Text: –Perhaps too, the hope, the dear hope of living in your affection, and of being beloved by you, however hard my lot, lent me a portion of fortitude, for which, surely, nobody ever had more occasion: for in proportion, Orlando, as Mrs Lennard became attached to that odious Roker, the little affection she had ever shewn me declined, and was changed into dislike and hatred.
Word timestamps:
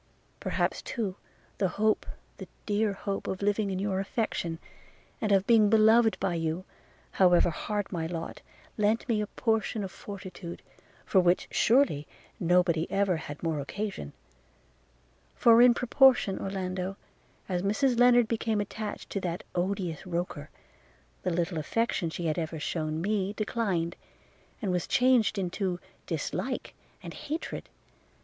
–Perhaps 0.39 0.81
too, 0.81 1.15
the 1.59 1.67
hope, 1.77 2.07
the 2.37 2.47
dear 2.65 2.91
hope 2.93 3.27
of 3.27 3.43
living 3.43 3.69
in 3.69 3.77
your 3.77 3.99
affection, 3.99 4.57
and 5.21 5.31
of 5.31 5.45
being 5.45 5.69
beloved 5.69 6.19
by 6.19 6.33
you, 6.33 6.65
however 7.11 7.51
hard 7.51 7.91
my 7.91 8.07
lot, 8.07 8.41
lent 8.79 9.07
me 9.07 9.21
a 9.21 9.27
portion 9.27 9.83
of 9.83 9.91
fortitude, 9.91 10.63
for 11.05 11.19
which, 11.21 11.47
surely, 11.51 12.07
nobody 12.39 12.89
ever 12.89 13.17
had 13.17 13.43
more 13.43 13.59
occasion: 13.59 14.13
for 15.35 15.61
in 15.61 15.71
proportion, 15.75 16.39
Orlando, 16.39 16.97
as 17.47 17.61
Mrs 17.61 17.99
Lennard 17.99 18.27
became 18.27 18.59
attached 18.59 19.11
to 19.11 19.21
that 19.21 19.43
odious 19.53 20.07
Roker, 20.07 20.49
the 21.21 21.29
little 21.29 21.59
affection 21.59 22.09
she 22.09 22.25
had 22.25 22.39
ever 22.39 22.59
shewn 22.59 23.01
me 23.03 23.33
declined, 23.33 23.95
and 24.63 24.71
was 24.71 24.87
changed 24.87 25.37
into 25.37 25.79
dislike 26.07 26.73
and 27.03 27.13
hatred. 27.13 27.69